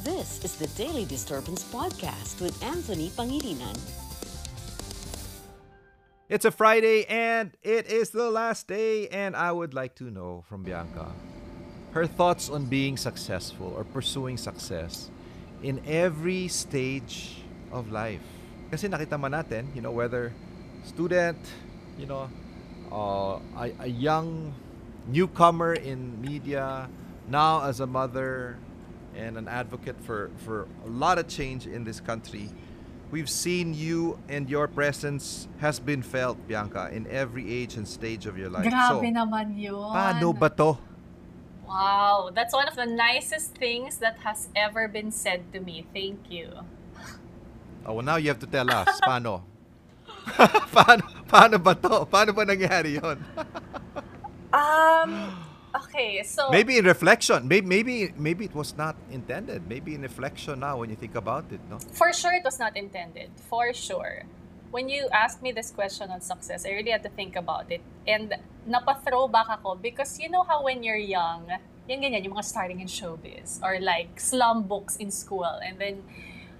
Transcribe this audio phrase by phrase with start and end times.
[0.00, 3.76] This is the Daily Disturbance Podcast with Anthony Pangilinan.
[6.24, 10.40] It's a Friday and it is the last day, and I would like to know
[10.48, 11.12] from Bianca
[11.92, 15.12] her thoughts on being successful or pursuing success
[15.60, 18.24] in every stage of life.
[18.72, 20.32] Kasi nakita man natin, you know, whether
[20.80, 21.36] student,
[22.00, 22.24] you know,
[22.88, 24.56] uh, a, a young
[25.12, 26.88] newcomer in media,
[27.28, 28.56] now as a mother
[29.16, 32.50] and an advocate for, for a lot of change in this country,
[33.10, 38.26] we've seen you and your presence has been felt, Bianca, in every age and stage
[38.26, 38.64] of your life.
[38.64, 39.74] Grabe so, naman yun.
[39.74, 40.78] paano ba to?
[41.66, 45.86] Wow, that's one of the nicest things that has ever been said to me.
[45.94, 46.50] Thank you.
[47.86, 49.42] Oh, well, now you have to tell us, paano?
[50.74, 52.06] paano, paano ba to?
[52.10, 53.22] Paano ba nangyari yon?
[54.50, 55.30] Um,
[55.90, 57.46] okay, so maybe in reflection.
[57.46, 59.68] Maybe, maybe, maybe it was not intended.
[59.68, 61.78] Maybe in reflection now when you think about it, no?
[61.92, 63.30] for sure it was not intended.
[63.50, 64.24] For sure.
[64.70, 67.82] When you asked me this question on success, I really had to think about it.
[68.06, 68.34] And
[68.66, 71.50] napa-throwback ako because you know how when you're young,
[71.88, 76.06] yung ganyan, yung mga starting in showbiz or like slum books in school and then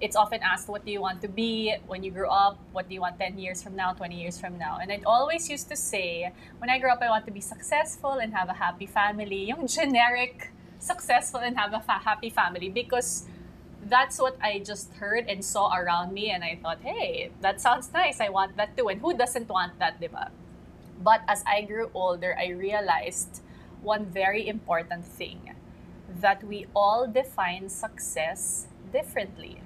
[0.00, 2.58] it's often asked what do you want to be when you grow up?
[2.72, 4.78] What do you want 10 years from now 20 years from now?
[4.80, 8.12] And i'd always used to say when i grow up i want to be successful
[8.12, 9.44] and have a happy family.
[9.46, 13.24] Yung generic successful and have a fa- happy family because
[13.88, 17.90] that's what i just heard and saw around me and i thought hey that sounds
[17.92, 18.20] nice.
[18.20, 18.88] I want that too.
[18.88, 20.28] And who doesn't want that diba
[21.02, 23.40] but as i grew older i realized
[23.82, 25.54] one very important thing
[26.20, 29.60] that we all define success differently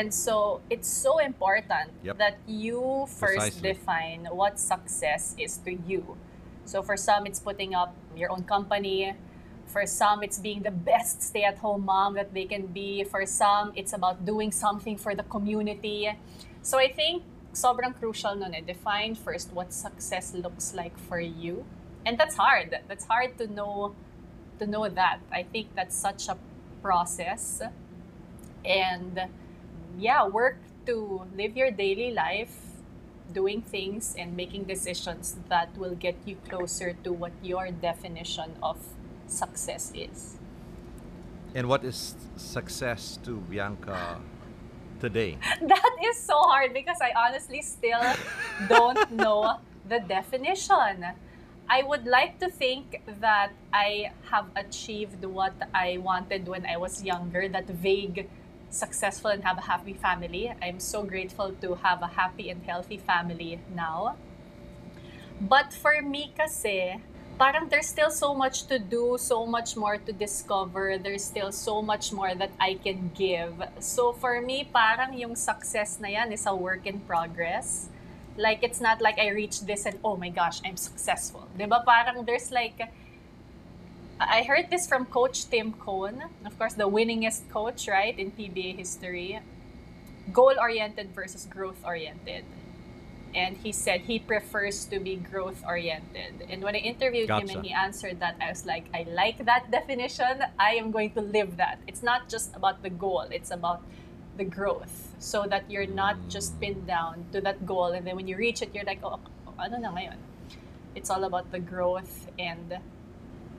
[0.00, 2.16] and so it's so important Yep.
[2.16, 3.72] that you first Precisely.
[3.76, 6.16] define what success is to you.
[6.64, 9.12] So for some, it's putting up your own company.
[9.66, 13.04] For some, it's being the best stay at home mom that they can be.
[13.04, 16.08] For some, it's about doing something for the community.
[16.62, 18.64] So I think sobrang crucial nun eh.
[18.64, 21.64] Define first what success looks like for you.
[22.06, 22.72] And that's hard.
[22.88, 23.94] That's hard to know
[24.58, 25.20] to know that.
[25.28, 26.36] I think that's such a
[26.80, 27.60] process.
[28.64, 29.28] And
[29.98, 32.54] yeah, work to live your daily life,
[33.32, 38.78] doing things and making decisions that will get you closer to what your definition of
[39.26, 40.36] success is.
[41.54, 44.18] And what is success to Bianca
[45.00, 45.38] today?
[45.60, 48.02] That is so hard because I honestly still
[48.68, 49.58] don't know
[49.88, 51.04] the definition.
[51.68, 57.02] I would like to think that I have achieved what I wanted when I was
[57.04, 58.28] younger, that vague,
[58.70, 60.52] successful, and have a happy family.
[60.62, 64.16] I'm so grateful to have a happy and healthy family now.
[65.40, 67.00] But for me kasi,
[67.40, 71.80] parang there's still so much to do, so much more to discover, there's still so
[71.80, 73.56] much more that I can give.
[73.80, 77.88] So for me, parang yung success na yan is a work in progress.
[78.36, 81.48] Like, it's not like I reached this and, oh my gosh, I'm successful.
[81.56, 81.82] Di ba?
[81.84, 82.76] Parang there's like,
[84.20, 88.76] I heard this from Coach Tim Cone, of course, the winningest coach, right, in PBA
[88.76, 89.40] history.
[90.30, 92.44] Goal oriented versus growth oriented.
[93.34, 96.46] And he said he prefers to be growth oriented.
[96.50, 99.70] And when I interviewed him and he answered that, I was like, I like that
[99.70, 100.44] definition.
[100.58, 101.80] I am going to live that.
[101.86, 103.80] It's not just about the goal, it's about
[104.36, 105.14] the growth.
[105.18, 106.28] So that you're not mm.
[106.28, 107.92] just pinned down to that goal.
[107.92, 110.16] And then when you reach it, you're like, oh, oh, oh ano na ngayon?
[110.94, 112.80] It's all about the growth and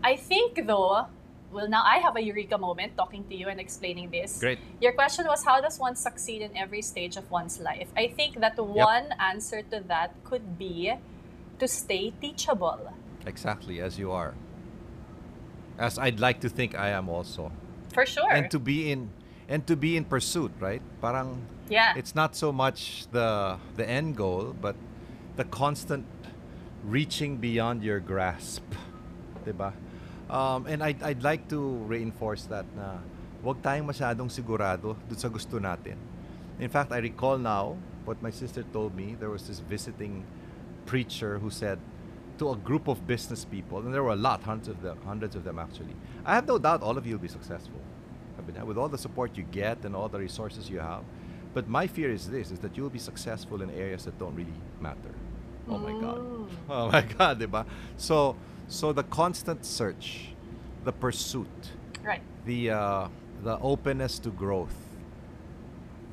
[0.04, 1.06] I think though,
[1.52, 4.40] well now I have a eureka moment talking to you and explaining this.
[4.40, 4.60] Great.
[4.80, 7.90] Your question was how does one succeed in every stage of one's life?
[7.96, 10.94] I think that one answer to that could be
[11.60, 12.94] to stay teachable.
[13.26, 14.34] Exactly as you are.
[15.78, 17.52] As I'd like to think I am also.
[17.94, 18.32] For sure.
[18.32, 19.10] And to be in
[19.48, 20.82] and to be in pursuit, right?
[21.02, 21.94] Parang yeah.
[21.96, 24.76] it's not so much the the end goal, but
[25.36, 26.06] the constant
[26.84, 28.64] reaching beyond your grasp.
[29.46, 29.74] 'Di ba?
[30.32, 33.04] Um, and I'd, I'd like to reinforce that na
[33.44, 36.00] wag tayong masyadong sigurado dun sa gusto natin.
[36.56, 39.20] In fact, I recall now what my sister told me.
[39.20, 40.24] There was this visiting
[40.86, 41.80] preacher who said
[42.40, 45.36] to a group of business people, and there were a lot, hundreds of them, hundreds
[45.36, 45.96] of them actually.
[46.24, 47.82] I have no doubt all of you will be successful.
[48.40, 51.04] I mean, with all the support you get and all the resources you have.
[51.54, 54.56] But my fear is this: is that you'll be successful in areas that don't really
[54.80, 55.12] matter.
[55.68, 56.18] Oh my God.
[56.20, 56.48] Mm.
[56.70, 57.66] Oh my God, diba?
[57.98, 58.36] So,
[58.68, 60.31] so the constant search,
[60.84, 61.72] the pursuit,
[62.04, 62.22] Right.
[62.46, 63.08] the uh,
[63.44, 64.76] the openness to growth,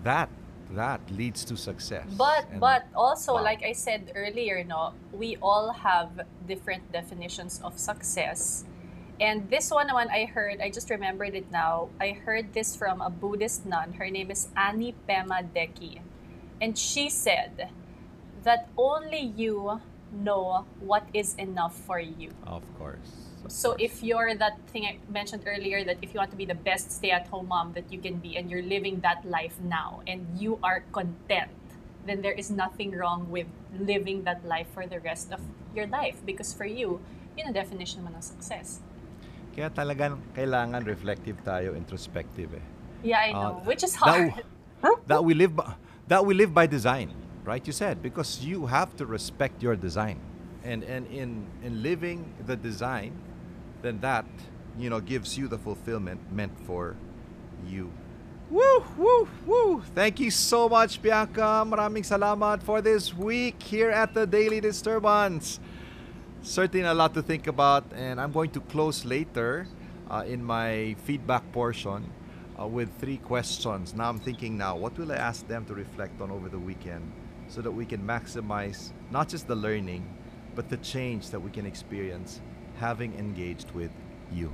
[0.05, 0.29] that
[0.71, 2.05] that leads to success.
[2.17, 3.43] But And- but also wow.
[3.43, 8.65] like I said earlier, no, we all have different definitions of success.
[9.19, 11.89] And this one, one I heard, I just remembered it now.
[11.99, 13.95] I heard this from a Buddhist nun.
[13.99, 16.01] Her name is Annie Pema Deki.
[16.61, 17.71] And she said
[18.45, 19.81] that only you
[20.13, 22.31] know what is enough for you.
[22.47, 23.29] Of course.
[23.45, 23.83] of So course.
[23.83, 26.91] if you're that thing I mentioned earlier, that if you want to be the best
[26.93, 30.85] stay-at-home mom that you can be, and you're living that life now, and you are
[30.93, 31.51] content,
[32.07, 33.47] then there is nothing wrong with
[33.79, 35.41] living that life for the rest of
[35.77, 36.17] your life.
[36.25, 37.01] Because for you,
[37.37, 38.81] yun ang definition mo ng success.
[39.55, 42.65] Kaya talagang kailangan reflective tayo, introspective eh.
[43.05, 44.33] Yeah, I Uh, know, which is that-
[44.83, 45.05] hard.
[45.07, 45.75] that we live by,
[46.07, 47.11] that we live by design,
[47.49, 47.67] right?
[47.67, 50.21] You said because you have to respect your design,
[50.63, 53.17] and and in in living the design,
[53.81, 54.29] then that
[54.77, 56.95] you know gives you the fulfillment meant for
[57.65, 57.89] you.
[58.53, 59.83] Woo, woo, woo!
[59.97, 61.65] Thank you so much, Bianca.
[61.65, 65.57] Maraming salamat for this week here at the Daily Disturbance.
[66.45, 69.67] Certainly a lot to think about, and I'm going to close later
[70.09, 72.09] uh, in my feedback portion
[72.57, 73.93] uh, with three questions.
[73.93, 77.05] Now I'm thinking now, what will I ask them to reflect on over the weekend
[77.49, 80.07] so that we can maximize not just the learning,
[80.55, 82.41] but the change that we can experience
[82.77, 83.91] having engaged with
[84.33, 84.53] you.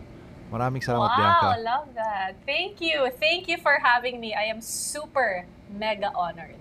[0.52, 1.60] Maraming salamat, wow, Bianca.
[1.60, 2.36] love that.
[2.46, 3.10] Thank you.
[3.18, 4.34] Thank you for having me.
[4.34, 6.54] I am super mega honored.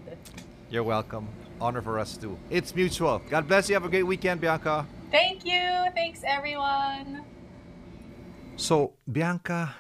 [0.70, 1.30] You're welcome.
[1.62, 2.38] Honor for us too.
[2.50, 3.22] It's mutual.
[3.30, 3.76] God bless you.
[3.76, 4.88] Have a great weekend, Bianca.
[5.12, 5.62] Thank you.
[5.94, 7.22] Thanks, everyone.
[8.58, 9.76] So, Bianca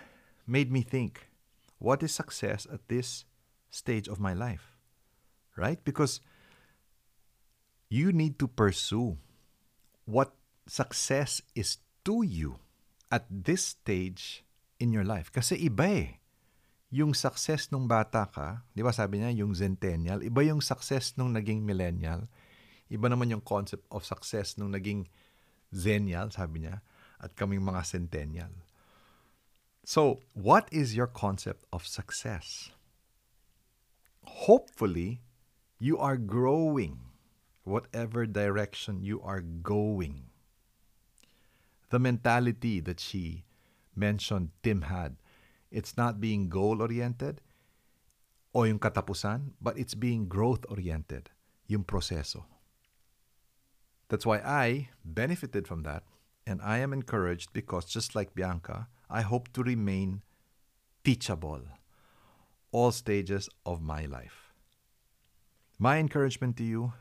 [0.45, 1.27] made me think
[1.79, 3.25] what is success at this
[3.71, 4.77] stage of my life?
[5.57, 5.83] Right?
[5.83, 6.21] Because
[7.94, 9.22] you need to pursue
[10.10, 10.34] what
[10.66, 12.57] success is to you
[13.13, 14.42] at this stage
[14.81, 15.30] in your life.
[15.30, 16.18] Kasi iba eh.
[16.90, 21.38] Yung success nung bata ka, di ba sabi niya, yung centennial, iba yung success nung
[21.38, 22.25] naging millennial,
[22.90, 25.06] iba naman yung concept of success nung naging
[25.69, 26.81] zennial, sabi niya,
[27.22, 28.54] at kaming mga centennial.
[29.86, 32.74] So, what is your concept of success?
[34.45, 35.22] Hopefully,
[35.81, 37.12] you are growing
[37.63, 40.30] whatever direction you are going.
[41.89, 43.45] The mentality that she
[43.95, 45.15] mentioned Tim had,
[45.71, 47.42] it's not being goal oriented
[48.54, 51.30] o yung katapusan, but it's being growth oriented,
[51.68, 52.45] yung proseso.
[54.09, 56.04] That's why I benefited from that
[56.45, 60.21] and I am encouraged because just like Bianca, I hope to remain
[61.04, 61.62] teachable
[62.71, 64.54] all stages of my life.
[65.80, 66.94] My encouragement to you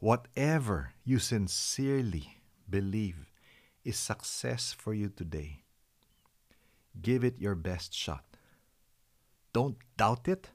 [0.00, 2.38] whatever you sincerely
[2.68, 3.30] believe
[3.84, 5.62] is success for you today,
[7.00, 8.24] give it your best shot.
[9.52, 10.50] Don't doubt it,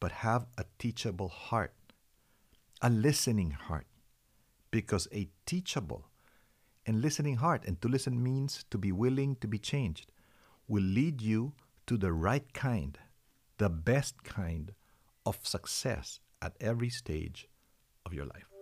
[0.00, 1.74] but have a teachable heart,
[2.82, 3.86] a listening heart,
[4.70, 6.06] because a teachable
[6.84, 10.10] and listening heart, and to listen means to be willing to be changed,
[10.66, 11.52] will lead you
[11.86, 12.98] to the right kind,
[13.58, 14.72] the best kind
[15.24, 17.46] of success at every stage
[18.06, 18.57] of your life.